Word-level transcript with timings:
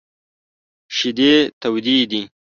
شیدې 0.95 1.33
تودې 1.61 1.97
دي! 2.11 2.21